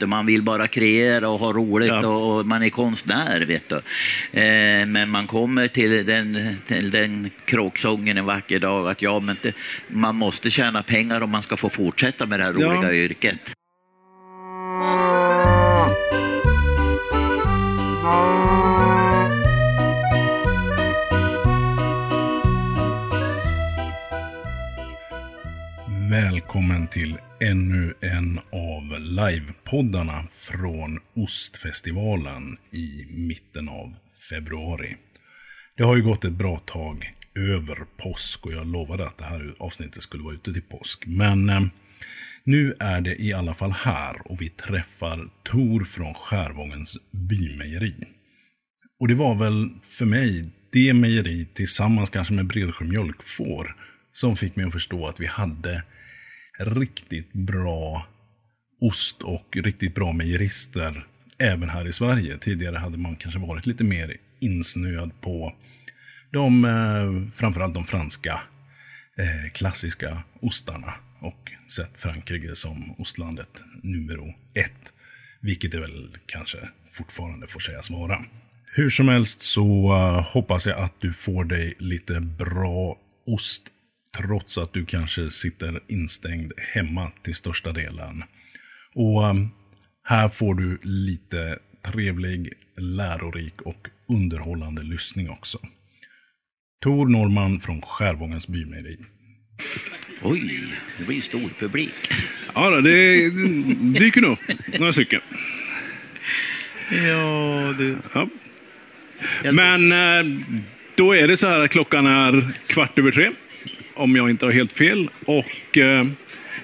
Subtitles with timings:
[0.00, 2.06] Man vill bara kreera och ha roligt Ja.
[2.06, 3.40] och, man är konstnär.
[3.40, 3.76] Vet du.
[4.40, 9.36] Eh, men man kommer till den, till den kråksången en vacker dag att ja, men
[9.42, 9.52] det,
[9.88, 12.66] man måste tjäna pengar om man ska få fortsätta med det här Ja.
[12.68, 13.38] roliga yrket.
[26.10, 33.94] Välkommen till ännu en av livepoddarna från Ostfestivalen i mitten av
[34.30, 34.96] februari.
[35.76, 39.54] Det har ju gått ett bra tag över påsk och jag lovade att det här
[39.58, 41.06] avsnittet skulle vara ute till påsk.
[41.06, 41.62] Men eh,
[42.44, 47.94] nu är det i alla fall här och vi träffar Tor från Skärvångens bymejeri.
[49.00, 53.76] Och det var väl för mig det mejeri tillsammans kanske med Bredsjö mjölkfår
[54.12, 55.82] som fick mig att förstå att vi hade
[56.58, 58.06] riktigt bra
[58.80, 61.06] ost och riktigt bra mejerister
[61.38, 62.38] även här i Sverige.
[62.38, 65.54] Tidigare hade man kanske varit lite mer insnöad på
[66.30, 68.40] de, eh, framförallt de franska
[69.16, 74.92] eh, klassiska ostarna och sett Frankrike som ostlandet nummer ett.
[75.40, 76.58] Vilket det väl kanske
[76.92, 78.24] fortfarande får sägas vara.
[78.66, 83.62] Hur som helst så eh, hoppas jag att du får dig lite bra ost
[84.16, 88.24] trots att du kanske sitter instängd hemma till största delen.
[88.94, 89.34] Och eh,
[90.04, 91.58] här får du lite
[91.92, 95.58] trevlig, lärorik och underhållande lyssning också.
[96.82, 98.98] Tor Norman från Skärvångens bymejeri.
[100.22, 101.94] Oj, det blir stor publik.
[102.54, 103.30] Ja, då, det
[103.98, 104.38] dyker nog
[104.78, 105.20] några stycken.
[106.90, 107.96] Ja, du.
[108.14, 108.28] Ja.
[109.52, 110.46] Men eh,
[110.96, 113.30] då är det så här att klockan är kvart över tre.
[113.94, 115.10] Om jag inte har helt fel.
[115.24, 116.06] Och eh,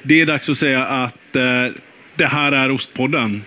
[0.02, 1.66] det är dags att säga att eh,
[2.16, 3.42] det här är Ostpodden.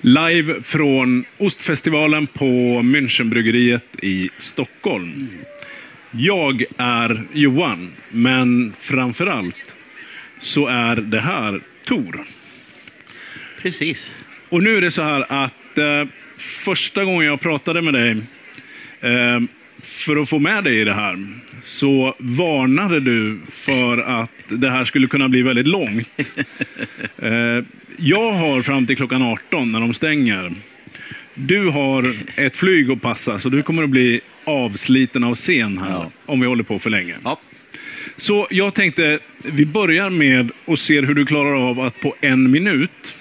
[0.00, 5.28] Live från Ostfestivalen på Münchenbryggeriet i Stockholm.
[6.10, 9.74] Jag är Johan, men framför allt
[10.40, 12.24] så är det här Tor.
[13.62, 14.12] Precis.
[14.48, 18.16] Och nu är det så här att eh, första gången jag pratade med dig
[19.00, 19.40] eh,
[19.82, 21.26] för att få med dig i det här
[21.62, 26.08] så varnade du för att det här skulle kunna bli väldigt långt.
[27.22, 27.64] Eh,
[27.96, 30.52] jag har fram till klockan 18 när de stänger.
[31.34, 35.90] Du har ett flyg att passa så du kommer att bli avsliten av scen här
[35.90, 36.10] Ja.
[36.26, 37.14] om vi håller på för länge.
[37.24, 37.40] Ja,
[38.16, 42.50] Så jag tänkte, vi börjar med och ser hur du klarar av att på en
[42.50, 43.14] minut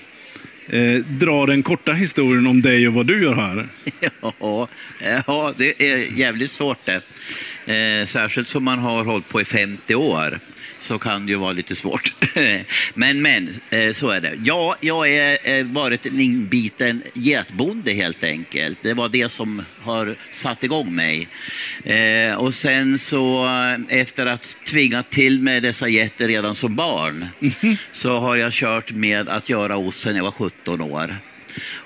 [0.70, 3.68] eh, dra den korta historien om dig och vad du gör här.
[4.40, 4.68] Ja,
[5.28, 7.02] ja, det är jävligt svårt det.
[7.74, 10.40] Eh, särskilt som man har hållit på i 50 år
[10.80, 12.14] så kan det ju vara lite svårt.
[12.94, 14.34] men men, eh, så är det.
[14.44, 18.78] Ja, jag har eh, varit en inbiten getbonde helt enkelt.
[18.82, 21.28] Det var det som har satt igång mig.
[21.84, 23.50] Eh, och sen så
[23.90, 27.28] efter att tvingat till med dessa getter redan som barn
[27.92, 31.18] så har jag kört med att göra ost sedan jag var 17 år.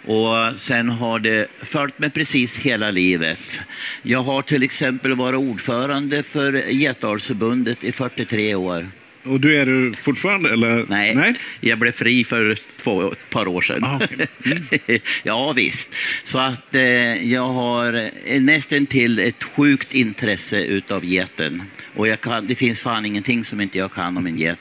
[0.06, 3.60] Och sen har det följt mig precis hela livet.
[4.02, 8.92] Jag har till exempel varit ordförande för Getdalsförbundet i 43 år.
[9.24, 10.86] Och du är du fortfarande eller?
[10.88, 11.34] Nej, Nej?
[11.60, 13.84] jag blev fri för två, ett par år sedan.
[13.84, 15.02] Ah, okej.
[15.24, 15.90] ja, visst.
[16.24, 21.64] Så att eh, jag har eh, nästan till ett sjukt intresse utav geten.
[21.96, 24.60] Och jag kan, det finns fan ingenting som inte jag kan om en get.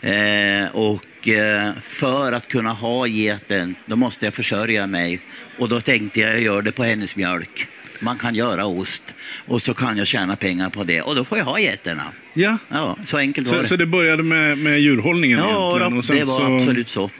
[0.00, 5.20] Eh, och eh, för att kunna ha geten, då måste jag försörja mig.
[5.58, 7.68] Och då tänkte jag, jag gör det på hennes mjölk.
[8.00, 9.02] Man kan göra ost
[9.46, 12.12] och så kan jag tjäna pengar på det och då får jag ha getterna.
[12.34, 12.58] Ja.
[12.68, 13.68] Ja, så enkelt var Så, det.
[13.68, 17.10] så det började med, med djurhållningen ja, då, Och det var så, absolut så.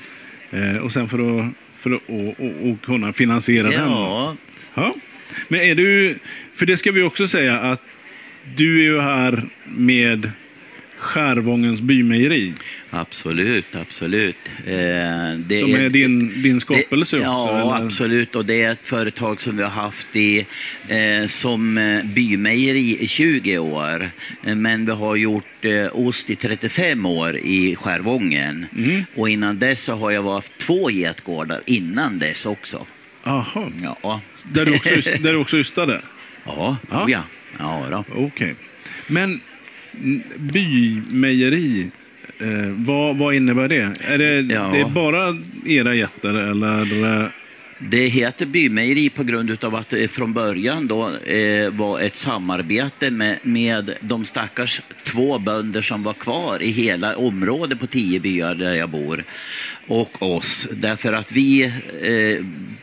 [0.50, 1.47] Eh, och sen för att,
[1.80, 3.91] för att och, och, och kunna finansiera den?
[3.91, 4.36] Ja,
[4.75, 4.94] Ja.
[5.48, 6.19] Men är du,
[6.54, 7.82] för det ska vi också säga att
[8.56, 10.30] du är ju här med
[11.04, 12.53] Skärvångens bymejeri.
[12.91, 14.37] absolut, absolut.
[14.66, 14.75] Eh,
[15.37, 17.53] det Som är din, din skapelse det, också?
[17.54, 17.87] Ja, eller?
[17.87, 18.34] absolut.
[18.37, 20.46] Och det är ett företag som vi har haft i,
[20.88, 24.11] eh, som eh, bymejeri i 20 år.
[24.44, 28.67] Eh, Men vi har gjort eh, ost i 35 år i Skärvången.
[28.76, 29.02] Mm.
[29.17, 32.87] Och innan dess så har jag haft två getgårdar innan dess också.
[33.25, 33.70] Aha.
[34.02, 36.00] Ja, Där du också, där du också ystade?
[36.46, 37.06] ja, Ja.
[37.08, 37.26] ja.
[37.90, 38.05] ja.
[38.14, 38.55] Okej.
[39.06, 39.40] Men mm,
[40.38, 41.91] bymejeri,
[42.41, 43.93] eh, vad, vad innebär det?
[44.00, 44.70] Är det, Ja.
[44.73, 45.37] det är bara
[45.67, 47.23] era getter eller?
[47.23, 47.29] eh,
[47.79, 53.11] Det heter bymejeri på grund av att det från början då, eh, var ett samarbete
[53.11, 58.55] med, med de stackars två bönder som var kvar i hela området på tio byar
[58.55, 59.25] där jag bor
[59.87, 60.69] och oss.
[60.73, 61.62] Därför att vi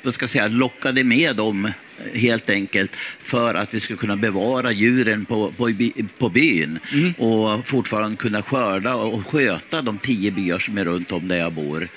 [0.04, 1.72] eh, ska säga, lockade med dem
[2.14, 5.72] helt enkelt för att vi skulle kunna bevara djuren på, på,
[6.18, 6.80] på byn
[7.18, 11.54] och fortfarande kunna skörda och sköta de tio byar som är runt om där jag
[11.54, 11.90] bor.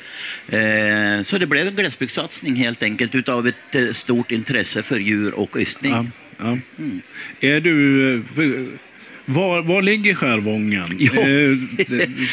[0.49, 5.35] Eh, så det blev en glesbygdssatsning helt enkelt utav ett eh, stort intresse för djur
[5.35, 5.93] och ystning.
[5.93, 6.07] Ja,
[6.39, 6.59] ja.
[6.79, 7.01] Mm.
[7.41, 8.79] Är du...
[9.27, 10.97] Var, var ligger Skärvången?
[11.01, 11.11] Ja.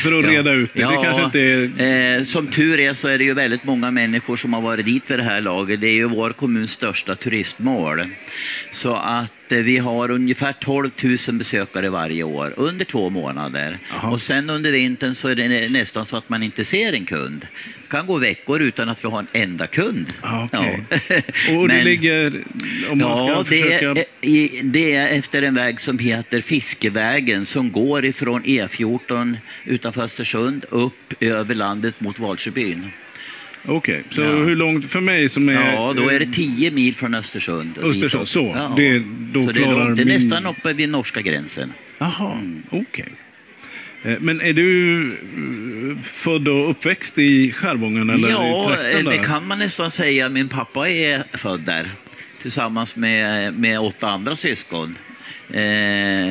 [0.03, 0.79] För att reda ut det.
[0.81, 1.39] Det kanske inte
[1.83, 2.17] är...
[2.17, 5.03] eh, som tur är så är det ju väldigt många människor som har varit dit
[5.11, 5.81] vid det här laget.
[5.81, 8.01] Det är ju vår kommuns största turistmål.
[8.71, 13.79] Så att eh, vi har ungefär 12 000 besökare varje år under två månader.
[13.89, 14.11] Jaha.
[14.11, 17.05] Och sen under vintern så är det nä- nästan så att man inte ser en
[17.05, 17.47] kund.
[17.91, 20.13] Det kan gå veckor utan att vi har en enda kund.
[20.21, 20.83] Ja, okej.
[20.89, 21.55] Ja.
[21.57, 22.33] Och det Men- ligger...
[22.89, 23.85] Om man ska Ja, det försöka...
[24.01, 30.01] är, i, det är efter en väg som heter Fiskevägen som går ifrån E14 utanför
[30.03, 32.88] Östersund upp över landet mot Valsjöbyn.
[33.65, 34.27] Okej, så Ja.
[34.27, 35.53] hur långt för mig som är...
[35.73, 37.77] Ja, då är det 10 mil från Östersund.
[37.83, 38.51] Östersund, så.
[38.55, 38.73] Ja.
[38.77, 38.99] Det-
[39.33, 39.95] då så det är, långt.
[39.97, 41.73] det är min- nästan uppe vid norska gränsen.
[41.97, 42.63] Jaha, Mm.
[42.69, 43.05] okej.
[43.07, 43.13] Eh,
[44.19, 49.24] Men är du eh, född och uppväxt i Skärvången eller i ja, trakten det där?
[49.24, 50.30] kan man nästan säga.
[50.30, 51.92] Min pappa är född där
[52.42, 54.98] tillsammans med, med åtta andra syskon.
[55.50, 55.62] Eh,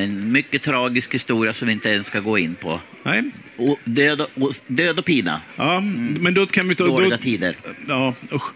[0.03, 2.81] en mycket tragisk historia som vi inte ens ska gå in på.
[3.03, 3.23] Nej?
[3.57, 5.41] Och död, och, död och pina.
[5.57, 5.81] Ja,
[6.21, 6.85] men då kan vi ta...
[6.85, 6.97] Mm.
[6.97, 7.57] Dåliga Då, tider.
[7.89, 8.53] ja, usch.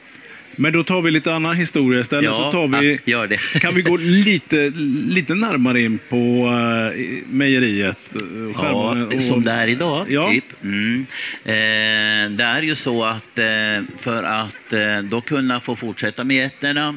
[0.56, 2.24] Men då tar vi lite annan historia istället.
[2.24, 3.36] Ja, så tar vi, gör det.
[3.60, 4.72] kan vi gå lite,
[5.08, 7.98] lite närmare in på uh, mejeriet?
[8.14, 8.20] eh,
[8.54, 8.70] Ja,
[9.14, 10.30] och- som det är idag, Ja.
[10.30, 10.44] typ.
[10.62, 11.06] Mm.
[11.44, 16.36] Eh, det är ju så att eh, för att eh, då kunna få fortsätta med
[16.36, 16.96] getterna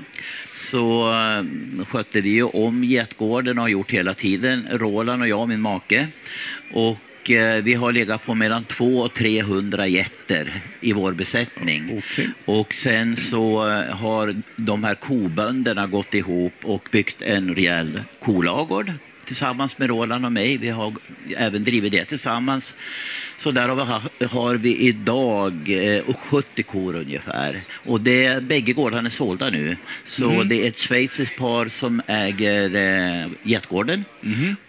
[0.56, 4.68] så eh, skötte vi ju om getgården och har gjort hela tiden.
[4.71, 6.07] Roland och jag, min make.
[6.74, 6.98] Och
[7.32, 11.98] eh, vi har legat på mellan 200 och 300 getter i vår besättning.
[11.98, 12.30] Okej.
[12.46, 18.94] Och sen så eh, har de här kobönderna gått ihop och byggt en rejäl kolagård
[19.28, 20.58] tillsammans med Roland och mig.
[20.58, 20.94] Vi har
[21.38, 22.76] även drivit det tillsammans.
[23.38, 25.54] Så där har vi, ha- har vi idag
[25.98, 27.62] eh, 70 kor ungefär.
[27.86, 29.78] Och det, bägge gårdarna är sålda nu.
[30.06, 34.06] Så det är ett schweiziskt par som äger eh, getgården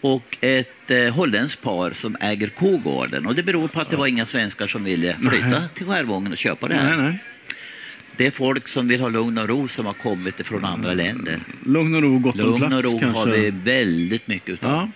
[0.01, 3.27] och ett eh, holländskt par som äger kogården.
[3.27, 6.39] Och det beror på att det var inga svenskar som ville flytta till Skärvången och
[6.39, 6.97] köpa det här.
[6.97, 7.19] Nej, nej.
[8.19, 11.41] Det är folk som vill ha lugn och ro som har kommit från andra länder.
[11.67, 13.19] Lugn och ro gott om Lugn plats och ro kanske.
[13.19, 14.71] har vi väldigt mycket utav.
[14.71, 14.89] Ja.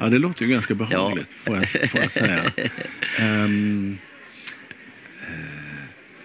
[0.00, 2.42] ja, det låter ju ganska behagligt får, jag, får jag säga.
[3.18, 3.48] Eh,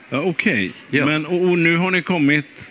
[0.09, 1.05] ja, Okej, Ja.
[1.05, 2.70] men och, och nu har ni kommit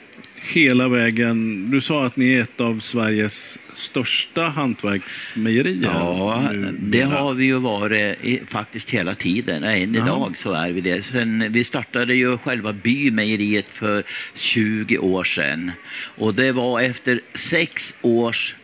[0.51, 1.71] hela vägen.
[1.71, 5.91] Du sa att ni är ett av Sveriges största hantverksmejerier.
[5.95, 6.73] Ja, numera.
[6.79, 9.65] det har vi ju varit i, faktiskt hela tiden.
[9.65, 11.03] Än idag så är vi det.
[11.03, 14.03] Sen, vi startade ju själva bymejeriet för
[14.35, 15.73] 20 år sedan.
[16.17, 18.55] Och det var efter sex års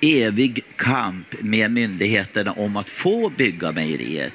[0.00, 4.34] evig kamp med myndigheterna om att få bygga mejeriet.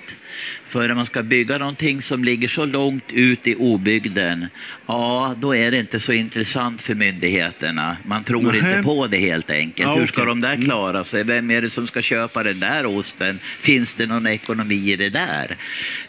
[0.68, 4.48] För när man ska bygga någonting som ligger så långt ut i obygden,
[4.88, 7.98] ja, då är det inte så intressant för myndigheterna.
[8.06, 8.58] Man tror Nähä.
[8.78, 9.90] inte på det helt enkelt.
[9.90, 10.28] Ja, Hur ska okej.
[10.28, 10.66] de där Mm.
[10.66, 11.24] klara sig?
[11.24, 13.40] Vem är det som ska köpa den där osten?
[13.60, 15.56] Finns det någon ekonomi i det där?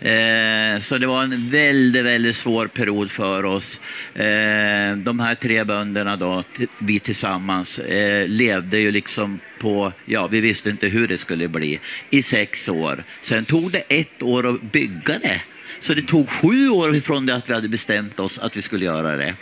[0.01, 3.81] Eh, så det var en väldigt, väldigt svår period för oss.
[4.15, 6.45] Eh, de här tre bönderna då,
[6.79, 11.81] vi tillsammans, eh, levde ju liksom på, ja, vi visste inte hur det skulle bli,
[12.11, 13.05] i sex år.
[13.23, 15.41] Sen tog det ett år att bygga det.
[15.81, 18.85] Så det tog sju år ifrån det att vi hade bestämt oss att vi skulle
[18.85, 19.35] göra det.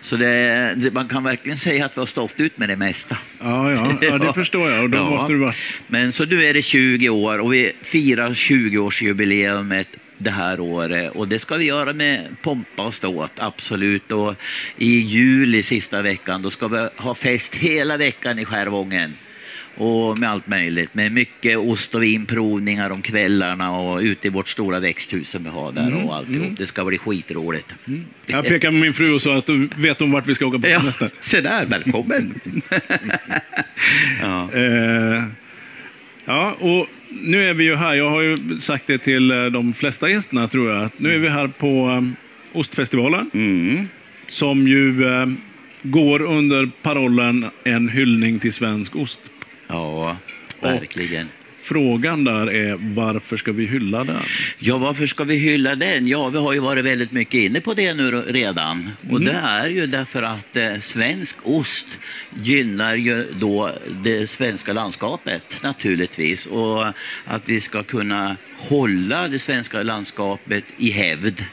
[0.00, 3.18] Så det, det, man kan verkligen säga att vi har stått ut med det mesta.
[3.40, 4.82] Ja, ja, ja, det förstår jag.
[4.82, 5.10] Och då Ja.
[5.10, 5.56] måste du varit...
[5.86, 9.86] Men så nu är det 20 år och vi firar 20-årsjubileumet
[10.18, 14.12] det här året och det ska vi göra med pompa och ståt, absolut.
[14.12, 14.34] Och
[14.78, 19.14] i juli sista veckan då ska vi ha fest hela veckan i Skärvången.
[19.76, 24.48] Och med allt möjligt, med mycket ost och vinprovningar om kvällarna och ute i vårt
[24.48, 26.58] stora växthus som vi har där och alltihop.
[26.58, 27.74] Det ska bli skitroligt.
[28.26, 30.58] Jag pekar med min fru och sa att du vet om vart vi ska åka
[30.58, 31.10] på Ja, semester.
[31.20, 32.40] se där, välkommen!
[34.20, 34.52] ja.
[34.52, 35.22] Eh,
[36.24, 37.94] ja, och nu är vi ju här.
[37.94, 40.90] Jag har ju sagt det till eh, de flesta gästerna tror jag.
[40.96, 42.16] Nu är vi här på um,
[42.52, 43.30] Ostfestivalen.
[43.34, 43.88] Mm.
[44.28, 45.26] Som ju eh,
[45.82, 49.20] går under parollen En hyllning till svensk ost.
[49.66, 50.16] Ja,
[50.60, 51.28] verkligen.
[51.62, 54.22] frågan där är varför ska vi hylla den?
[54.58, 56.08] Ja, varför ska vi hylla den?
[56.08, 58.90] Ja, vi har ju varit väldigt mycket inne på det nu redan.
[59.10, 61.86] Och det är ju därför att eh, svensk ost
[62.42, 63.70] gynnar ju då
[64.02, 66.46] det svenska landskapet naturligtvis.
[66.46, 66.86] Och
[67.24, 71.44] att vi ska kunna hålla det svenska landskapet i hävd.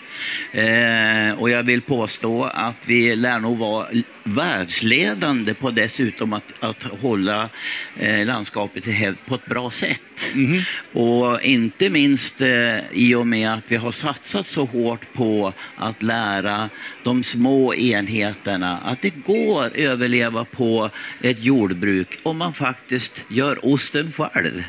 [0.52, 3.88] Eh, och jag vill påstå att vi lär nog vara
[4.24, 7.50] världsledande på dessutom att, att hålla
[7.98, 10.02] eh, landskapet i hävd på ett bra sätt.
[10.34, 10.62] Mhm.
[10.94, 16.04] Och inte minst eh, i och med att vi har satsat så hårt på att
[16.04, 16.70] lära
[17.04, 20.90] de små enheterna att det går att överleva på
[21.22, 24.64] ett jordbruk om man faktiskt gör osten själv.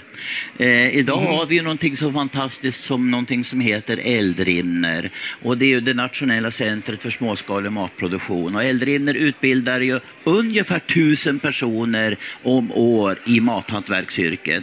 [0.59, 5.11] Eh, idag har vi ju någonting så fantastiskt som någonting som heter Eldrimner
[5.43, 10.79] och det är ju det nationella centret för småskalig matproduktion och Eldrimner utbildar ju ungefär
[10.79, 14.63] tusen personer om år i mathantverksyrket.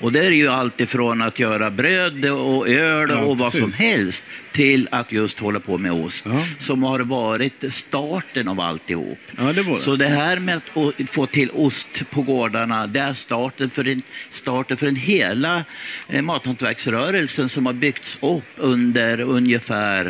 [0.00, 3.60] Och det är ju allt ifrån att göra bröd och öl Ja, och vad precis.
[3.60, 6.44] som helst till att just hålla på med ost Ja.
[6.58, 9.18] som har varit starten av alltihop.
[9.38, 9.76] Ja, det det.
[9.76, 14.02] Så det här med att få till ost på gårdarna, det är starten för en,
[14.30, 15.64] starten för en hela
[16.08, 20.05] eh, mathantverksrörelsen som har byggts upp under ungefär,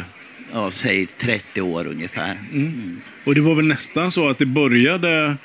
[0.52, 2.38] ja, säg 30 år ungefär.
[2.52, 3.00] Mm.
[3.24, 5.36] Och det var väl nästan så att det började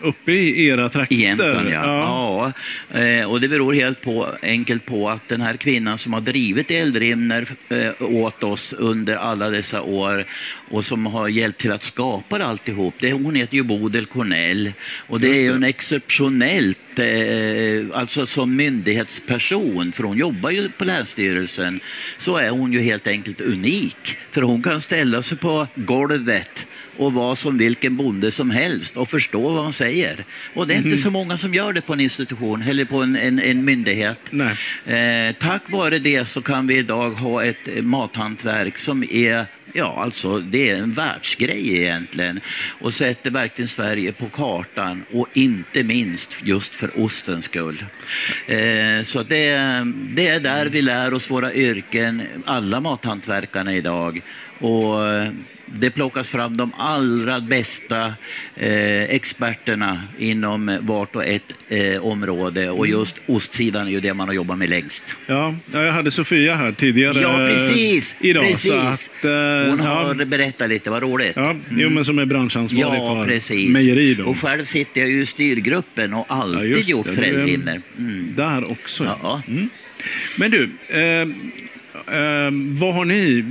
[0.00, 1.16] uppe i era trakter?
[1.16, 1.86] I Jämtland, ja.
[1.86, 2.52] ja.
[2.90, 3.00] ja.
[3.00, 6.70] Eh, och det beror helt på, enkelt på att den här kvinnan som har drivit
[6.70, 10.24] Eldrimner eh, åt oss under alla dessa år
[10.70, 14.72] och som har hjälpt till att skapa alltihop, det, hon heter ju Bodil Cornell.
[14.96, 20.84] Och det är ju en exceptionellt, eh, alltså som myndighetsperson, för hon jobbar ju på
[20.84, 21.80] Länsstyrelsen,
[22.18, 24.16] så är hon ju helt enkelt unik.
[24.30, 26.66] För hon kan ställa sig på golvet
[26.98, 30.24] och vara som vilken bonde som helst och förstå vad hon säger.
[30.54, 30.86] Och det är Mhm.
[30.90, 34.18] inte så många som gör det på en institution eller på en, en, en myndighet.
[34.86, 40.38] Eh, tack vare det så kan vi idag ha ett mathantverk som är Ja, alltså
[40.40, 42.40] det är en världsgrej egentligen
[42.80, 47.84] och sätter verkligen Sverige på kartan och inte minst just för ostens skull.
[48.46, 49.50] Eh, så det,
[50.14, 54.20] det är där vi lär oss våra yrken, alla mathantverkarna idag.
[54.58, 55.28] Och eh,
[55.74, 58.14] det plockas fram de allra bästa
[58.56, 64.28] eh, experterna inom vart och ett eh, område och just ostsidan är ju det man
[64.28, 65.04] har jobbat med längst.
[65.26, 68.16] Ja, ja, jag hade Sofia här tidigare Ja, precis!
[68.20, 68.44] idag.
[68.44, 68.70] precis.
[68.70, 71.32] Så att, eh, Hon har ja, berättat lite, vad roligt.
[71.36, 73.68] ja, jo, men som är branschansvarig Ja, för precis.
[73.72, 74.14] mejeri.
[74.14, 74.24] Då.
[74.24, 77.80] Och själv sitter jag ju i styrgruppen och alltid Ja, gjort Fredrimner.
[77.98, 78.34] Mm.
[78.36, 79.04] Där också.
[79.22, 79.42] ja.
[79.48, 79.68] Mm.
[80.38, 81.28] Men du, eh,
[82.18, 83.44] eh, vad, har ni,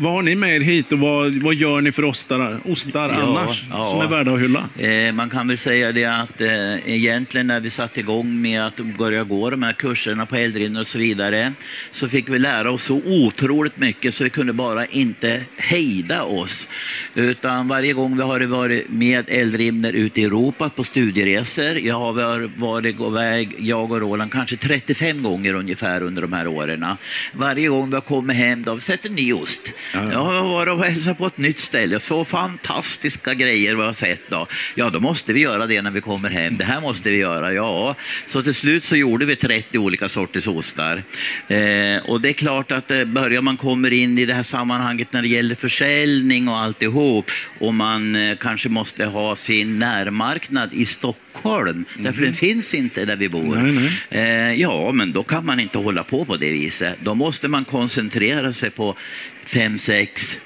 [0.00, 3.22] vad har ni med er hit och vad, vad gör ni för ostar, ostar Ja,
[3.22, 3.90] annars ja.
[3.90, 4.68] som är värda att hylla?
[4.78, 8.76] Eh, man kan väl säga det att eh, egentligen när vi satte igång med att
[8.76, 11.52] börja gå de här kurserna på Eldrimner och så vidare
[11.90, 16.68] så fick vi lära oss så otroligt mycket så vi kunde bara inte hejda oss.
[17.14, 22.50] Utan varje gång vi har varit med Eldrimner ute i Europa på studieresor, jag har
[22.60, 26.86] varit iväg, jag och Roland, kanske 35 gånger ungefär under de här åren.
[27.32, 29.72] Varje gång vi har kommit hem då har vi sett en ny ost.
[29.94, 30.12] Ja, ja.
[30.12, 32.00] Jag har varit och hälsat på ett nytt ställe.
[32.00, 34.46] Så fantastiska grejer vi har sett då.
[34.74, 36.56] Ja, då måste vi göra det när vi kommer hem.
[36.56, 37.94] Det här måste vi göra, ja.
[38.26, 41.02] Så till slut så gjorde vi 30 olika sorters ostar.
[41.48, 45.12] Eh, och det är klart att eh, börjar man kommer in i det här sammanhanget
[45.12, 50.86] när det gäller försäljning och alltihop och man eh, kanske måste ha sin närmarknad i
[50.86, 53.56] Stockholm, därför den finns inte där vi bor.
[53.56, 54.50] Nej, nej.
[54.50, 56.94] Eh, ja, men då kan man inte hålla på på det viset.
[57.02, 58.96] Då måste man koncentrera sig på
[59.46, 60.38] fem, sex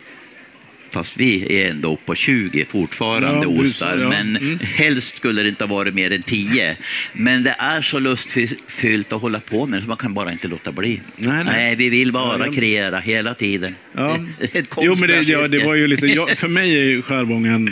[0.91, 3.99] Fast vi är ändå på 20 fortfarande Ja, ostar.
[3.99, 4.09] ja.
[4.09, 4.59] Men Mm.
[4.75, 6.77] helst skulle det inte ha varit mer än 10.
[7.13, 10.49] Men det är så lustfyllt att hålla på med det så man kan bara inte
[10.49, 11.01] låta bli.
[11.17, 11.77] Nej, nej.
[11.77, 13.75] vi vill bara Ja, jag- kreera hela tiden.
[13.97, 14.19] Ja.
[14.53, 17.69] Ett Jo, men det, ja, det var ju lite, ja, för mig är ju skärgången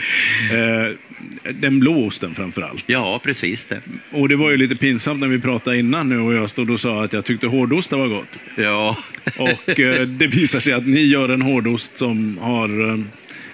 [0.52, 0.95] eh,
[1.43, 2.85] den blå osten framför allt.
[2.87, 3.81] Ja, precis det.
[4.11, 6.81] Och det var ju lite pinsamt när vi pratade innan nu och jag stod och
[6.81, 8.29] sa att jag tyckte hårdostar var gott.
[8.57, 8.97] Ja.
[9.39, 12.99] Och eh, det visar sig att ni gör en hårdost som har eh,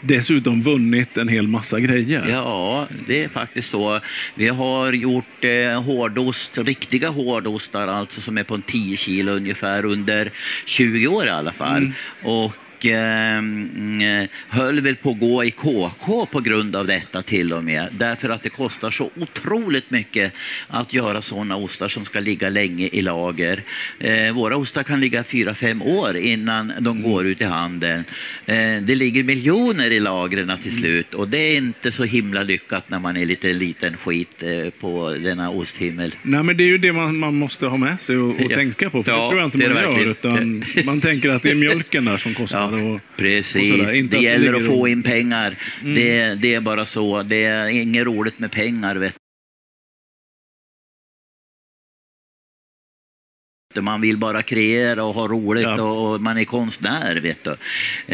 [0.00, 2.24] dessutom vunnit en hel massa grejer.
[2.30, 4.00] Ja, det är faktiskt så.
[4.34, 9.84] Vi har gjort eh, hårdost, riktiga hårdostar, alltså som är på en 10 kilo ungefär
[9.84, 10.32] under
[10.66, 11.92] 20 år i alla fall.
[12.22, 17.22] Och och eh, mm, höll väl på att gå i KK på grund av detta
[17.22, 17.88] till och med.
[17.90, 20.32] Därför att det kostar så otroligt mycket
[20.68, 23.62] att göra sådana ostar som ska ligga länge i lager.
[23.98, 28.04] Eh, våra ostar kan ligga fyra fem år innan de går ut i handeln.
[28.46, 32.90] Eh, det ligger miljoner i lagren till slut och det är inte så himla lyckat
[32.90, 36.14] när man är lite liten skit eh, på denna osthimmel.
[36.22, 38.56] Nej, men det är ju det man, man måste ha med sig och, och Ja.
[38.56, 39.02] tänka på.
[39.02, 39.74] För Ja, det tror jag inte man gör.
[39.74, 40.10] verkligen.
[40.10, 42.60] Utan man tänker att det är mjölken där som kostar.
[42.60, 43.94] Ja, och, och precis.
[43.94, 45.56] Inte det gäller att få och- in pengar.
[45.84, 47.22] Det, det är bara så.
[47.22, 48.96] Det är inget roligt med pengar.
[48.96, 49.14] Vet
[53.82, 55.82] Man vill bara kreera och ha roligt Ja.
[55.82, 57.16] och, man är konstnär.
[57.16, 57.50] Vet du.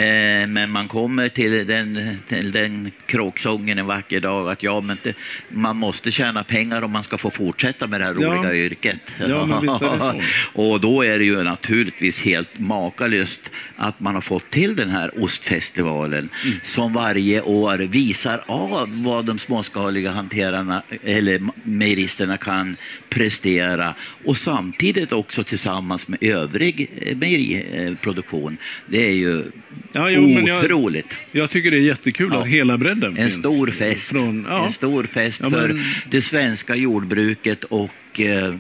[0.01, 4.99] Eh, men man kommer till den, till den kråksången en vacker dag att ja, men
[5.03, 5.15] det,
[5.49, 8.29] man måste tjäna pengar om man ska få fortsätta med det här Ja.
[8.29, 8.97] roliga yrket.
[9.21, 9.27] Ja,
[9.73, 10.23] det så.
[10.63, 15.23] Och då är det ju naturligtvis helt makalöst att man har fått till den här
[15.25, 16.59] ostfestivalen Mm.
[16.65, 22.77] som varje år visar av vad de småskaliga hanterarna eller mejeristerna kan
[23.09, 28.57] prestera och samtidigt också tillsammans med övrig eh, mejeriproduktion.
[28.87, 29.45] Det är ju
[29.93, 31.07] Ja, jo, men jag- otroligt.
[31.33, 32.41] Jag tycker det är jättekul Ja.
[32.41, 33.35] att hela bredden En finns.
[33.35, 34.09] stor fest.
[34.09, 34.67] Från, ja.
[34.67, 38.55] En stor fest Ja, för men- det svenska jordbruket och eh,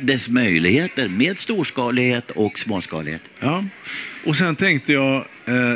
[0.00, 3.22] dess möjligheter med storskalighet och småskalighet.
[3.40, 3.64] Ja.
[4.24, 5.74] Och sen tänkte jag, eh,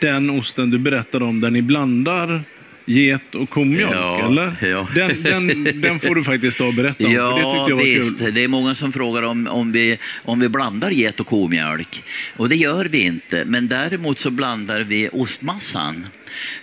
[0.00, 2.44] den osten du berättade om där ni blandar
[2.86, 4.56] get och komjölk, Ja, eller?
[4.62, 4.88] ja.
[4.94, 7.76] Den, den, den får du faktiskt ta och berätta om, för det Ja, tyckte jag
[7.76, 8.18] var visst.
[8.18, 8.34] kul.
[8.34, 12.02] Det är många som frågar om, om, vi, om vi blandar get och komjölk.
[12.36, 13.44] Och det gör vi inte.
[13.46, 16.06] Men däremot så blandar vi ostmassan.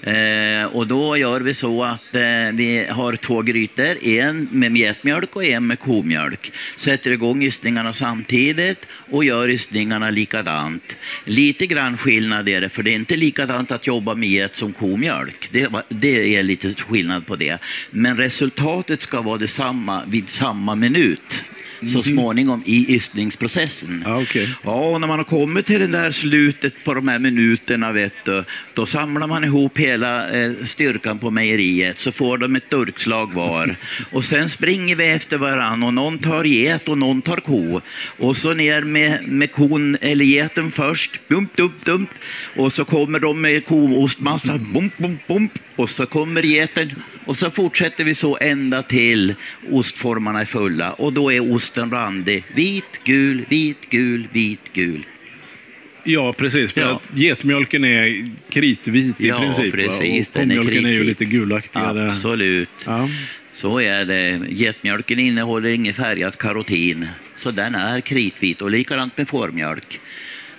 [0.01, 2.21] Eh, och då gör vi så att eh,
[2.53, 6.51] vi har två grytor, en med getmjölk och en med komjölk.
[6.75, 10.95] Sätter igång ystningarna samtidigt och gör ystningarna likadant.
[11.25, 14.73] Lite grann skillnad är det, för det är inte likadant att jobba med get som
[14.73, 15.49] komjölk.
[15.51, 17.57] Det, det är lite skillnad på det.
[17.91, 21.45] Men resultatet ska vara detsamma vid samma minut.
[21.93, 24.03] Så småningom i ystningsprocessen.
[24.05, 24.49] Ja, okej.
[24.63, 28.13] Ja, och när man har kommit till det där slutet på de här minuterna, vet
[28.25, 33.33] du, då samlar man ihop hela eh, styrkan på mejeriet, så får de ett durkslag
[33.33, 33.75] var.
[34.11, 37.81] Och sen springer vi efter varann och någon tar get och någon tar ko.
[38.19, 42.09] Och så ner med, med kon, eller geten först, bump, dump, dump.
[42.55, 45.51] Och så kommer de med koostmassa, bump, bump, bump.
[45.75, 46.91] Och så kommer geten
[47.25, 49.35] och så fortsätter vi så ända till
[49.71, 52.43] ostformarna är fulla och då är osten randig.
[52.55, 55.05] Vit, gul, vit, gul, vit, gul.
[56.03, 56.71] Ja, precis.
[56.71, 56.87] För Ja.
[56.87, 59.73] att getmjölken är kritvit i Ja, princip.
[59.73, 62.05] precis, Och den är är ju lite gulaktigare.
[62.05, 62.69] Absolut.
[62.85, 63.09] Ja.
[63.53, 64.41] Så är det.
[64.49, 69.99] Getmjölken innehåller inget färgat karotin, så den är kritvit och likadant med fårmjölk.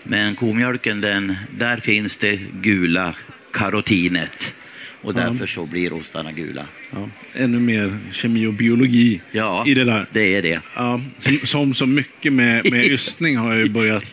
[0.03, 3.15] Men komjölken, den, där finns det gula
[3.53, 4.55] karotinet
[5.05, 6.67] och därför så blir ostarna gula.
[6.95, 7.09] Ja.
[7.37, 10.07] Ännu mer kemi och biologi Ja, i det där.
[10.13, 10.61] det är det.
[10.77, 14.05] Ja, som, som så mycket med, med ystning har jag ju börjat,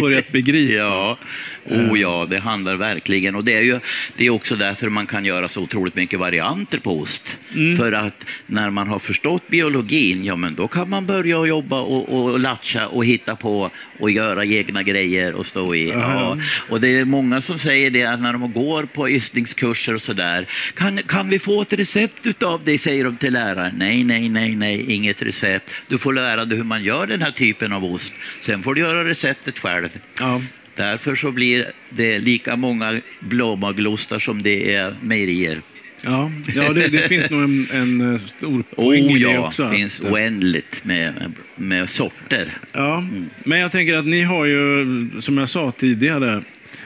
[0.00, 0.72] börjat begripa.
[0.74, 1.18] Ja,
[1.64, 3.34] oh ja, det handlar verkligen.
[3.34, 3.80] Och det är ju
[4.16, 7.36] det är också därför man kan göra så otroligt mycket varianter på ost.
[7.76, 12.08] För att när man har förstått biologin, ja men då kan man börja jobba och,
[12.08, 13.70] och latcha och hitta på
[14.00, 15.88] och göra egna grejer och stå i.
[15.88, 16.38] Ja.
[16.68, 20.46] Och det är många som säger det att när de går på ystningskurser och sådär,
[20.74, 23.74] kan, kan vi få ett recept utav det, säger de till läraren.
[23.78, 25.74] Nej, nej, nej, nej, inget recept.
[25.88, 28.12] Du får lära dig hur man gör den här typen av ost.
[28.40, 29.88] Sen får du göra receptet själv.
[30.20, 30.42] Ja.
[30.76, 35.60] Därför så blir det lika många blåmaglostar som det är mejerier.
[36.02, 39.46] Ja, ja det, det finns nog en, en eh, stor poäng Oh i det ja,
[39.46, 39.62] också.
[39.62, 42.56] det att- finns oändligt med, med sorter.
[42.72, 43.04] Ja,
[43.44, 44.86] men jag tänker att ni har ju,
[45.20, 46.42] som jag sa tidigare,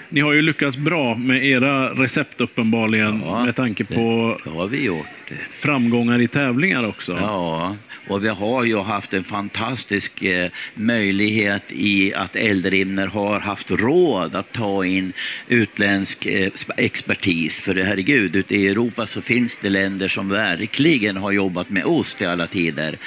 [0.08, 4.66] ni har ju lyckats bra med era recept uppenbarligen Ja, med tanke på Det har
[4.68, 5.06] vi gjort.
[5.50, 7.12] Framgångar i tävlingar också.
[7.12, 7.76] Ja,
[8.08, 14.34] och vi har ju haft en fantastisk eh, möjlighet i att Eldrimner har haft råd
[14.36, 15.12] att ta in
[15.48, 17.60] utländsk eh, expertis.
[17.60, 22.22] För herregud, ute i Europa så finns det länder som verkligen har jobbat med ost
[22.22, 22.98] i alla tider.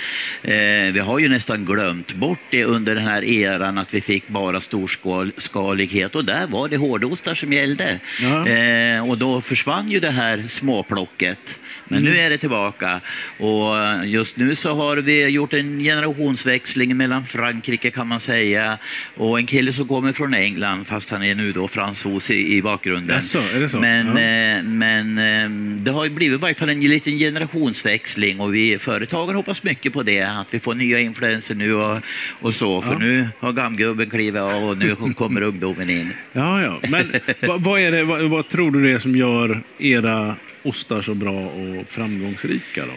[0.41, 4.27] Eh, vi har ju nästan glömt bort det under den här eran att vi fick
[4.27, 7.99] bara storskalighet och där var det hårdostar som gällde.
[8.21, 9.03] Ja.
[9.03, 11.57] Och då försvann ju det här småplocket.
[11.87, 13.01] Men nu är det tillbaka
[13.39, 13.75] och
[14.05, 18.77] just nu så har vi gjort en generationsväxling mellan Frankrike kan man säga
[19.15, 22.61] och en kille som kommer från England fast han är nu då fransos i, i
[22.61, 23.15] bakgrunden.
[23.15, 23.79] Jaså, är det så?
[23.79, 24.11] Men, Ja.
[24.21, 25.49] eh, men eh,
[25.83, 29.93] det har ju blivit i varje fall en liten generationsväxling och vi företagen hoppas mycket
[29.93, 31.97] på det, att vi får nya influenser nu och,
[32.41, 32.97] och så, för Ja.
[32.99, 36.13] nu har gamgubben klivit av och nu kommer ungdomen in.
[36.33, 36.79] Ja, ja.
[36.89, 37.11] Men
[37.47, 41.13] vad, vad, är det, vad, vad tror du det är som gör era ostar så
[41.13, 42.93] bra och framgångsrika då?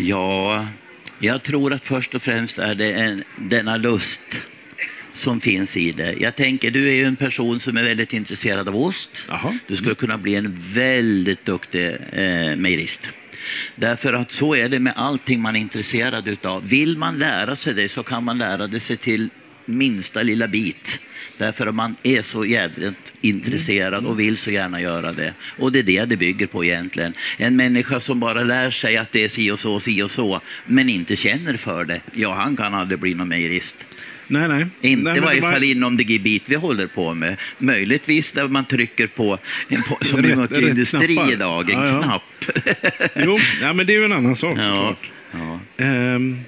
[0.00, 0.66] Ja,
[1.18, 4.20] jag tror att först och främst är det en, denna lust
[5.12, 6.14] som finns i det.
[6.20, 9.10] Jag tänker, du är ju en person som är väldigt intresserad av ost.
[9.28, 9.58] Jaha.
[9.66, 13.08] Du skulle kunna bli en väldigt duktig eh, mejerist.
[13.76, 16.68] Därför att så är det med allting man är intresserad utav.
[16.68, 19.28] Vill man lära sig det så kan man lära det sig till
[19.78, 21.00] minsta lilla bit.
[21.38, 25.34] Därför att man är så jädrigt intresserad och vill så gärna göra det.
[25.58, 27.14] Och det är det det bygger på egentligen.
[27.38, 30.40] En människa som bara lär sig att det är si och så, si och så,
[30.66, 33.76] men inte känner för det, ja han kan aldrig bli någon mejerist.
[34.26, 34.66] Nej, nej.
[34.80, 37.36] Inte nej, i varje var- fall inom det gebit vi håller på med.
[37.58, 41.32] Möjligtvis där man trycker på, en, på som i Rätt- mycket rätt industri knappar.
[41.32, 42.02] idag, en Ja, ja.
[42.02, 42.22] knapp.
[43.16, 45.10] Jo, ja, men det är ju en annan sak ja, såklart.
[45.78, 45.84] ja.
[45.84, 46.40] Ehm,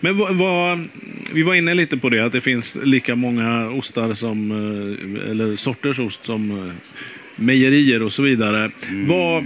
[0.00, 0.88] men vad, vad,
[1.32, 5.56] vi var inne lite på det, att det finns lika många ostar som, eh, eller
[5.56, 6.74] sorters ost som eh,
[7.36, 8.70] mejerier och så vidare.
[8.88, 9.08] Mm.
[9.08, 9.44] Vad,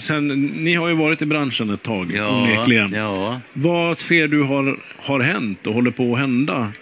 [0.00, 2.92] sen, ni har ju varit i branschen ett tag, Ja, onekligen.
[2.92, 3.40] ja.
[3.52, 6.72] Vad ser du har, har hänt och håller på att hända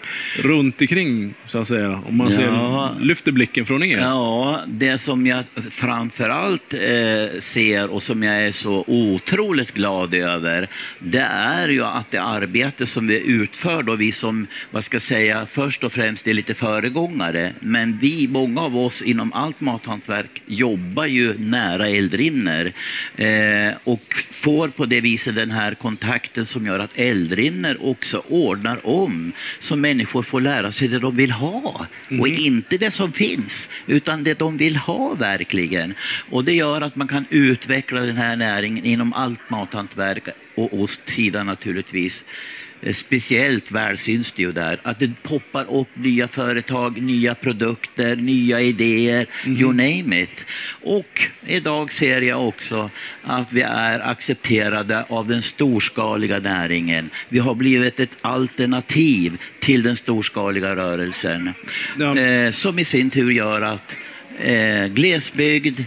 [0.43, 2.03] runt omkring, så att säga?
[2.09, 2.37] Om man Ja.
[2.37, 3.99] ser, lyfter blicken från er.
[3.99, 10.69] Ja, det som jag framförallt eh, ser och som jag är så otroligt glad över,
[10.99, 15.03] det är ju att det arbete som vi utför då, vi som, vad ska jag
[15.03, 20.43] säga, först och främst är lite föregångare, men vi, många av oss inom allt mathantverk
[20.47, 22.68] jobbar ju nära Eldrimner
[23.17, 28.87] eh, och får på det viset den här kontakten som gör att Eldrimner också ordnar
[28.87, 31.87] om så människor får lära sig det de vill ha
[32.21, 35.95] och inte det som finns utan det de vill ha verkligen.
[36.31, 41.47] Och det gör att man kan utveckla den här näringen inom allt mathantverk och ostsidan
[41.47, 42.25] naturligtvis.
[42.83, 48.17] Eh, Speciellt väl syns det ju där att det poppar upp nya företag, nya produkter,
[48.17, 50.45] nya idéer, you name it.
[50.83, 52.91] Och idag ser jag också
[53.23, 57.11] att vi är accepterade av den storskaliga näringen.
[57.29, 61.53] Vi har blivit ett alternativ till den storskaliga rörelsen.
[61.99, 62.19] Ja.
[62.19, 63.97] Eh, som i sin tur gör att
[64.39, 65.81] eh, glesbygd,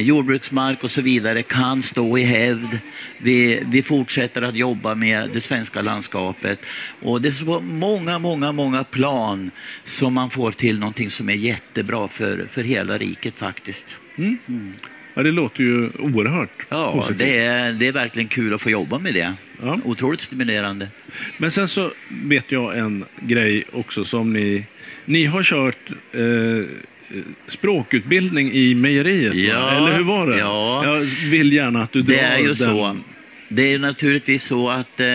[0.00, 2.78] jordbruksmark och så vidare kan stå i hävd.
[3.18, 6.60] Vi, vi fortsätter att jobba med det svenska landskapet
[7.02, 9.50] och det är så många, många, många plan
[9.84, 13.96] som man får till någonting som är jättebra för, för hela riket faktiskt.
[15.14, 17.18] Ja, det låter ju oerhört Ja, positivt.
[17.18, 19.34] det är, det är verkligen kul att få jobba med det.
[19.62, 19.78] Ja.
[19.84, 20.88] Otroligt stimulerande.
[21.38, 24.66] Men sen så vet jag en grej också som ni...
[25.04, 26.64] Ni har kört eh,
[27.48, 29.34] språkutbildning i mejeriet?
[29.34, 30.38] Ja, eller hur var det?
[30.38, 30.82] ja.
[30.86, 32.54] Jag vill gärna att du drar Det är ju den.
[32.56, 32.96] så.
[33.48, 35.06] Det är naturligtvis så att eh,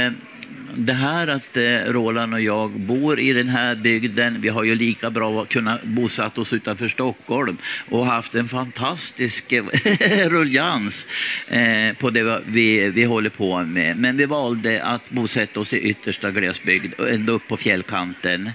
[0.77, 4.75] det här att eh, Roland och jag bor i den här bygden, vi har ju
[4.75, 7.57] lika bra kunnat bosatt oss utanför Stockholm
[7.89, 9.63] och haft en fantastisk eh,
[10.29, 11.07] rullians
[11.47, 13.97] eh, på det vi, vi håller på med.
[13.97, 18.51] Men vi valde att bosätta oss i yttersta glesbygd, ända upp på fjällkanten.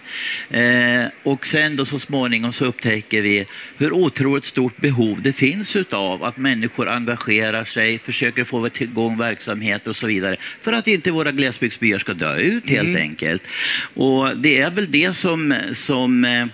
[1.23, 6.25] Och sen då så småningom så upptäcker vi hur otroligt stort behov det finns utav
[6.25, 11.33] att människor engagerar sig, försöker få igång verksamheter och så vidare för att inte våra
[11.33, 13.43] glesbygdsbyar ska dö ut helt enkelt.
[13.95, 16.47] Och det är väl det som, som eh,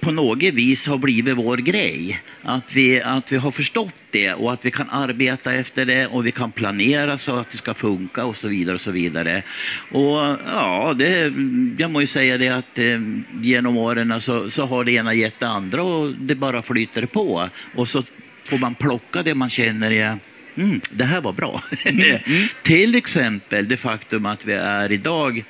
[0.00, 2.20] på något vis har blivit vår grej.
[2.42, 6.26] Att vi, att vi har förstått det och att vi kan arbeta efter det och
[6.26, 8.74] vi kan planera så att det ska funka och så vidare.
[8.74, 9.42] Och så vidare.
[9.90, 11.32] Och ja, det,
[11.78, 13.00] jag må ju säga det att eh,
[13.42, 17.48] genom åren så, så har det ena gett det andra och det bara flyter på.
[17.74, 18.02] Och så
[18.44, 20.18] får man plocka det man känner är
[20.58, 21.62] Mm, det här var bra.
[22.62, 25.44] Till exempel det faktum att vi är idag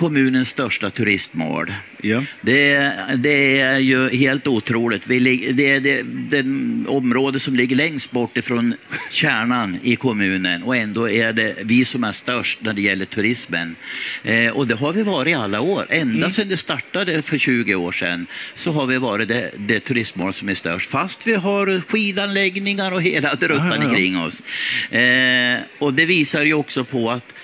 [0.00, 1.72] kommunens största turistmål.
[2.02, 2.24] Ja.
[2.40, 5.06] Det, det är ju helt otroligt.
[5.06, 6.44] Vi, det är det, det
[6.88, 8.74] område som ligger längst bort ifrån
[9.10, 13.76] kärnan i kommunen och ändå är det vi som är störst när det gäller turismen.
[14.24, 15.86] Eh, och det har vi varit i alla år.
[15.88, 20.32] Ända sedan det startade för 20 år sedan så har vi varit det, det turistmål
[20.32, 20.90] som är störst.
[20.90, 23.94] Fast vi har skidanläggningar och hela druttan Ja, ja, ja.
[23.94, 24.42] kring oss.
[24.92, 27.34] Eh, och det visar ju också på att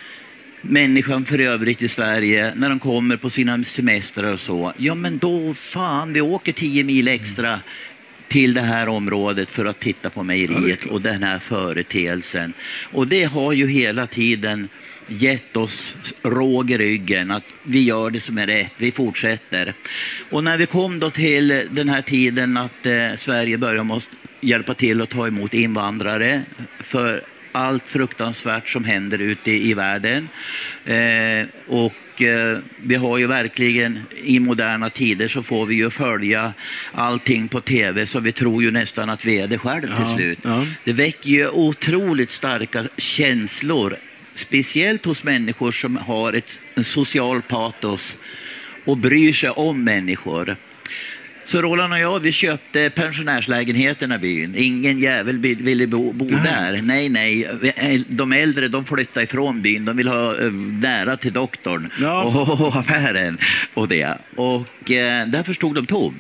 [0.69, 5.19] människan för övrigt i Sverige, när de kommer på sina semestrar och så, ja men
[5.19, 7.61] då fan, vi åker tio mil extra
[8.29, 12.53] till det här området för att titta på mejeriet och den här företeelsen.
[12.93, 14.69] Och det har ju hela tiden
[15.07, 19.75] gett oss råg i ryggen att vi gör det som är rätt, vi fortsätter.
[20.31, 24.75] Och när vi kom då till den här tiden att eh, Sverige började måste hjälpa
[24.75, 26.43] till att ta emot invandrare
[26.81, 27.25] för
[27.57, 30.29] allt fruktansvärt som händer ute i världen.
[30.85, 36.53] Eh, och eh, vi har ju verkligen i moderna tider så får vi ju följa
[36.93, 40.17] allting på tv så vi tror ju nästan att vi är det själv till Ja,
[40.17, 40.39] slut.
[40.43, 40.67] ja.
[40.85, 43.97] Det väcker ju otroligt starka känslor,
[44.35, 48.17] speciellt hos människor som har ett en social patos
[48.85, 50.57] och bryr sig om människor.
[51.47, 54.55] Så Roland och jag, vi köpte pensionärslägenheterna i byn.
[54.57, 56.81] Ingen jävel vill- ville bo, bo där.
[56.83, 57.49] Nej, nej.
[58.09, 59.85] De äldre de flyttade ifrån byn.
[59.85, 62.23] De vill ha eh, nära till doktorn Ja.
[62.23, 63.39] och affären
[63.75, 64.19] och det.
[64.37, 66.15] Och eh, därför stod de tom.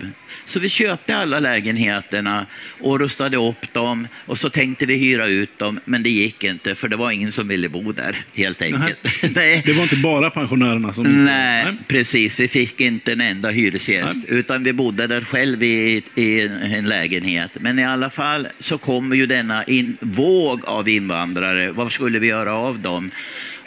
[0.45, 2.47] Så vi köpte alla lägenheterna
[2.81, 6.75] och rustade upp dem och så tänkte vi hyra ut dem, men det gick inte
[6.75, 8.99] för det var ingen som ville bo där helt enkelt.
[9.35, 9.63] Nej.
[9.67, 11.25] Det var inte bara pensionärerna som...
[11.25, 12.41] Nej, precis.
[12.41, 16.41] Vi fick inte en enda hyresgäst, utan vi bodde där själv i, i
[16.75, 17.51] en lägenhet.
[17.61, 21.73] Men i alla fall så kommer ju denna in, våg av invandrare.
[21.73, 23.11] Vad skulle vi göra av dem?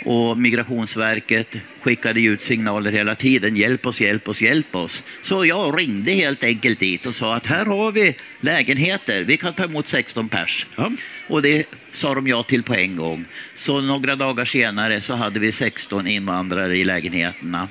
[0.06, 3.56] Och Migrationsverket skickade ut signaler hela tiden.
[3.56, 5.04] Hjälp oss, hjälp oss, hjälp oss.
[5.22, 9.24] Så jag ringde helt enkelt dit och sa att här har vi lägenheter.
[9.24, 10.66] Vi kan ta emot 16 pers.
[10.76, 10.92] Ja.
[11.28, 13.26] Och det sa de ja till på en gång.
[13.56, 17.68] Så några dagar senare så hade vi 16 invandrare i lägenheterna.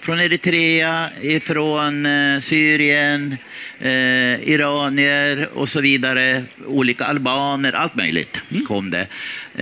[0.00, 1.10] Från Eritrea,
[1.42, 3.36] från eh, Syrien,
[3.78, 6.44] eh, iranier och så vidare.
[6.66, 9.06] Olika albaner, allt möjligt kom det.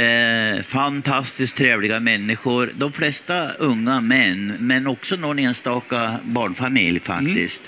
[0.03, 2.73] Eh, fantastiskt trevliga människor.
[2.75, 7.63] De flesta unga män, men också någon enstaka barnfamilj faktiskt.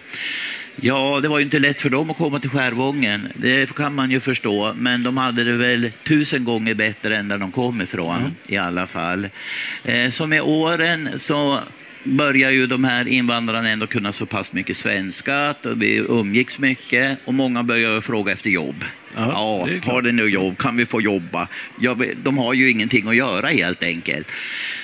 [0.82, 3.28] Ja, det var ju inte lätt för dem att komma till Skärvången.
[3.34, 4.74] Det kan man ju förstå.
[4.76, 8.86] Men de hade det väl tusen gånger bättre än där de kom ifrån i alla
[8.86, 9.28] fall.
[9.84, 11.60] Eh, så med åren så
[12.04, 17.18] börjar ju de här invandrarna ändå kunna så pass mycket svenska att vi umgicks mycket
[17.24, 18.84] och många börjar fråga efter jobb.
[19.16, 20.58] Ja, Ja, har du nu jobb?
[20.58, 21.48] Kan vi få jobba?
[21.80, 24.28] Ja, de har ju ingenting att göra helt enkelt.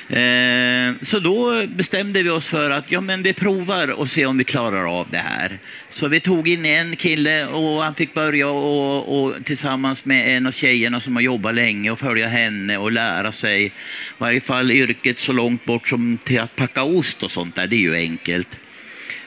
[0.09, 4.39] Eh, så då bestämde vi oss för att ja, men vi provar och se om
[4.39, 5.59] vi klarar av det här.
[5.89, 10.47] Så vi tog in en kille och han fick börja och, och, tillsammans med en
[10.47, 13.73] av tjejerna som har jobbat länge och följa henne och lära sig i
[14.19, 17.67] varje fall yrket så långt bort som till att packa ost och sånt där.
[17.67, 18.49] Det är ju enkelt.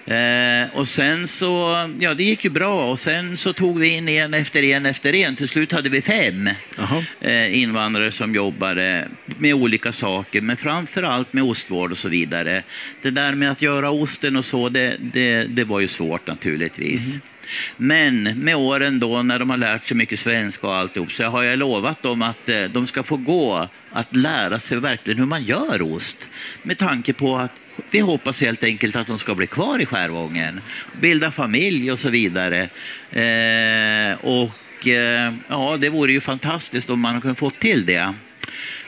[0.09, 4.09] Eh, och sen så, ja det gick ju bra och sen så tog vi in
[4.09, 5.35] en efter en efter en.
[5.35, 6.49] Till slut hade vi fem
[7.21, 12.63] eh, invandrare som jobbade med olika saker, men framför allt med ostvård och så vidare.
[13.01, 17.17] Det där med att göra osten och så, det, det, det var ju svårt naturligtvis.
[17.77, 21.43] Men med åren då när de har lärt sig mycket svenska och alltihop så har
[21.43, 25.43] jag lovat dem att eh, de ska få gå att lära sig verkligen hur man
[25.43, 26.27] gör ost.
[26.63, 27.51] Med tanke på att
[27.91, 30.61] vi hoppas helt enkelt att de ska bli kvar i Skärvången,
[31.01, 32.69] bilda familj och så vidare.
[33.11, 38.13] Eh, och eh, ja, det vore ju fantastiskt om man kunde få till det.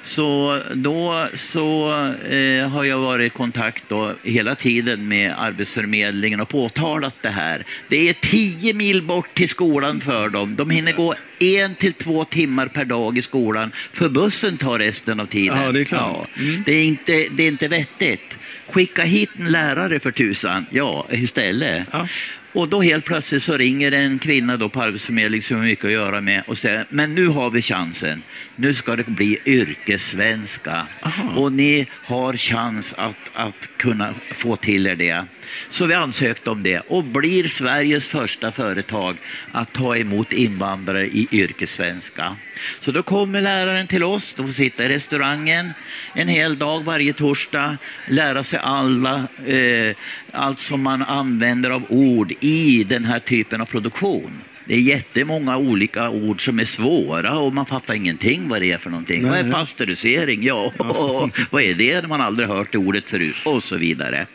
[0.04, 1.92] Så då så
[2.30, 7.66] eh, har jag varit i kontakt då hela tiden med Arbetsförmedlingen och påtalat det här.
[7.88, 10.56] Det är tio mil bort till skolan för dem.
[10.56, 15.20] De hinner gå en till två timmar per dag i skolan för bussen tar resten
[15.20, 15.62] av tiden.
[15.64, 16.30] Ja, det är klart.
[16.36, 16.64] Ja, Mm.
[16.66, 18.38] det, är inte, det är inte vettigt.
[18.70, 21.84] Skicka hit en lärare för tusan, ja, istället.
[21.92, 22.08] Ja.
[22.54, 25.92] Och då helt plötsligt så ringer en kvinna då på Arbetsförmedlingen som har mycket att
[25.92, 28.24] göra med och säger men nu har vi chansen.
[28.56, 31.30] Nu ska det bli yrkessvenska Aha.
[31.36, 35.26] och ni har chans att, att kunna få till er det.
[35.70, 39.18] Så vi ansökte om det och blir Sveriges första företag
[39.52, 42.36] att ta emot invandrare i yrkessvenska.
[42.80, 45.74] Så då kommer läraren till oss, de får sitta i restaurangen
[46.14, 49.96] en hel dag varje torsdag, lära sig alla, eh,
[50.32, 54.42] allt som man använder av ord i den här typen av produktion.
[54.66, 58.78] Det är jättemånga olika ord som är svåra och man fattar ingenting vad det är
[58.78, 59.22] för någonting.
[59.22, 59.52] Nej, vad är nej.
[59.52, 60.44] pastörisering?
[60.44, 60.74] Ja,
[61.50, 62.08] vad är det?
[62.08, 64.28] Man har aldrig hört det ordet förut och så vidare.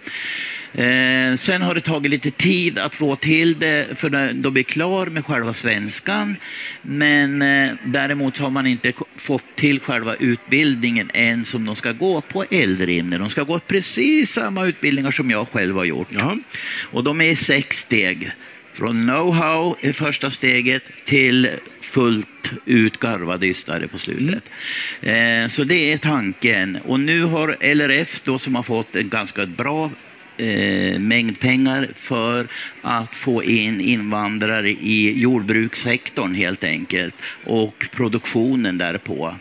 [0.76, 5.06] Eh, sen har det tagit lite tid att få till det för de blir klar
[5.06, 6.36] med själva svenskan.
[6.82, 12.20] Men eh, däremot har man inte fått till själva utbildningen än som de ska gå
[12.20, 13.18] på Eldrimner.
[13.18, 16.08] De ska gå precis samma utbildningar som jag själv har gjort.
[16.10, 16.38] Jaha.
[16.92, 18.30] Och de är i sex steg.
[18.74, 24.44] Från know-how i första steget till fullt ut garvade ystare på slutet.
[25.00, 26.78] Eh, så det är tanken.
[26.84, 29.90] Och nu har LRF då som har fått en ganska bra
[30.36, 32.48] eh, mängd pengar för
[32.82, 39.34] att få in invandrare i jordbrukssektorn helt enkelt och produktionen därpå.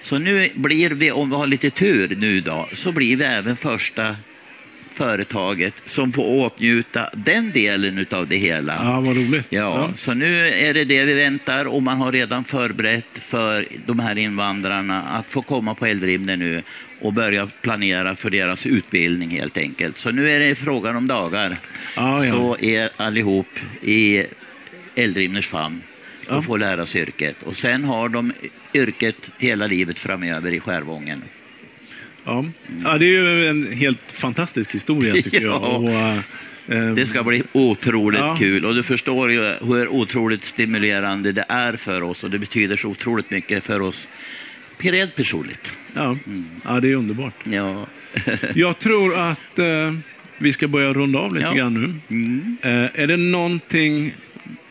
[0.00, 3.56] Så nu blir vi, om vi har lite tur nu då, så blir vi även
[3.56, 4.16] första
[4.94, 8.74] företaget som får åtnjuta den delen av det hela.
[8.84, 9.46] Ja, vad roligt.
[9.50, 9.90] Ja, Ja.
[9.96, 14.18] så nu är det det vi väntar och man har redan förberett för de här
[14.18, 16.62] invandrarna att få komma på Eldrimner nu
[17.00, 19.98] och börja planera för deras utbildning helt enkelt.
[19.98, 21.56] Så nu är det frågan om dagar.
[21.96, 22.32] Ja, ja.
[22.32, 23.48] Så är allihop
[23.82, 24.24] i
[24.94, 25.82] Eldrimners famn
[26.28, 26.42] och Ja.
[26.42, 27.42] får lära sig yrket.
[27.42, 28.32] Och sen har de
[28.74, 31.22] yrket hela livet framöver i Skärvången.
[32.24, 32.44] Ja.
[32.84, 35.52] ja, det är ju en helt fantastisk historia tycker jag.
[35.52, 35.56] Ja.
[35.76, 36.18] Och, äh,
[36.68, 38.36] eh, Det ska bli otroligt Ja.
[38.38, 42.76] kul och du förstår ju hur otroligt stimulerande det är för oss och det betyder
[42.76, 44.08] så otroligt mycket för oss
[44.78, 45.72] rent personligt.
[45.94, 46.16] ja.
[46.64, 47.34] ja, det är underbart.
[47.44, 47.86] Ja.
[48.54, 49.94] Jag tror att eh,
[50.38, 51.52] vi ska börja runda av lite Ja.
[51.54, 52.16] grann nu.
[52.16, 52.56] Mm.
[52.62, 54.14] Eh, är det någonting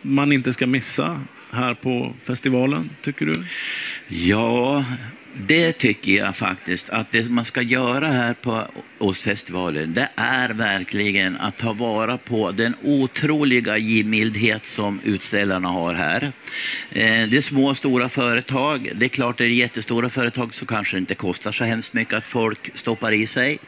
[0.02, 3.34] man inte ska missa här på festivalen, tycker du?
[4.08, 4.86] ja,
[5.38, 8.67] det tycker jag faktiskt att det man ska göra här på
[8.98, 16.24] Ostfestivalen det är verkligen att ta vara på den otroliga givmildhet som utställarna har här.
[16.91, 18.91] Eh, Det är små och stora företag.
[18.96, 22.13] Det är klart, är det jättestora företag så kanske det inte kostar så hemskt mycket
[22.13, 23.60] att folk stoppar i sig.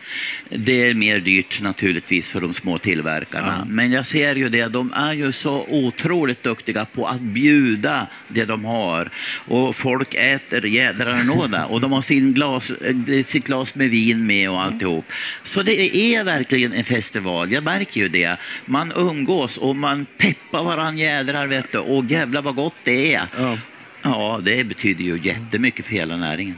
[0.50, 3.56] Det är mer dyrt naturligtvis för de små tillverkarna.
[3.60, 3.66] Ja.
[3.70, 8.46] Men jag ser ju det, de är ju så otroligt duktiga på att bjuda det
[8.46, 9.10] de har.
[9.48, 11.24] Och folk äter jädrar
[11.56, 11.66] nåda.
[11.66, 15.06] Och de har sin glas, eh, sitt glas med vin med och alltihop.
[15.44, 17.52] Så det är verkligen en festival.
[17.52, 18.38] Jag märker ju det.
[18.66, 21.78] Man umgås och man peppar varann jädrar vet du.
[21.78, 23.28] Och jävlar vad gott det är.
[23.38, 23.58] Ja.
[24.02, 26.56] Ja, det betyder ju jättemycket för hela näringen.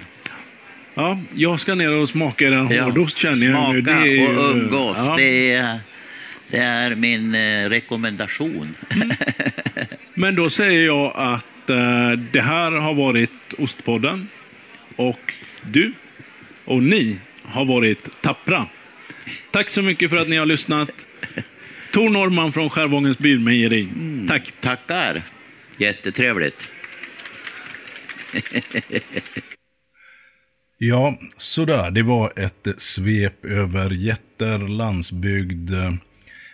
[0.94, 3.82] Ja, jag ska ner och smaka den hårdost känner jag Smaka nu.
[3.82, 4.98] Det är och umgås.
[4.98, 5.16] Ja.
[5.18, 5.80] Det, är,
[6.50, 8.76] det är min eh, rekommendation.
[10.14, 14.28] Men då säger jag att eh, det här har varit Ostpodden.
[14.98, 15.94] Och du
[16.66, 18.68] och ni har varit tappra.
[19.52, 20.90] Tack så mycket för att ni har lyssnat.
[21.94, 23.82] Tor Norman från Skärvångens Bilmejeri.
[23.82, 24.28] Mm.
[24.28, 24.54] Tack.
[24.62, 25.24] Tackar.
[25.78, 26.72] Jättetrevligt.
[30.80, 31.92] Ja, sådär.
[31.92, 35.72] Det var ett svep över jätter, landsbygd,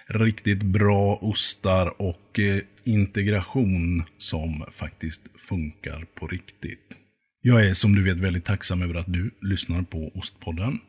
[0.07, 6.97] riktigt bra ostar och eh, integration som faktiskt funkar på riktigt.
[7.45, 10.79] Jag är som du vet väldigt tacksam över att du lyssnar på Ostpodden.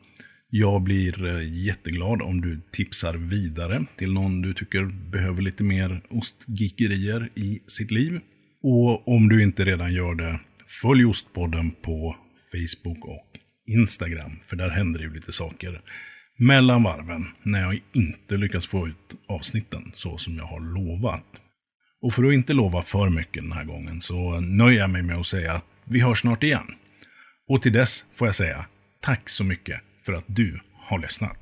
[0.51, 6.01] Jag blir eh, jätteglad om du tipsar vidare till någon du tycker behöver lite mer
[6.11, 8.21] ostgeekerier i sitt liv.
[8.63, 10.41] Och om du inte redan gör det,
[10.83, 12.17] följ Ostpodden på
[12.53, 13.27] Facebook och
[13.67, 14.33] Instagram.
[14.47, 15.81] För där händer det ju lite saker
[16.39, 21.27] mellan varven när jag inte lyckas få ut avsnitten så som jag har lovat.
[22.01, 25.17] Och för att inte lova för mycket den här gången så nöjer jag mig med
[25.17, 26.67] att säga att vi hörs snart igen.
[27.49, 28.67] Och till dess får jag säga
[29.01, 31.37] tack så mycket för att du har lyssnat.